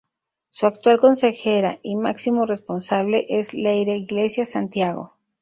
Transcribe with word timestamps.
Su 0.49 0.65
actual 0.65 0.99
consejera 0.99 1.77
y 1.83 1.95
máximo 1.95 2.47
responsable 2.47 3.27
es 3.29 3.53
Leire 3.53 3.97
Iglesias 3.97 4.49
Santiago. 4.49 5.13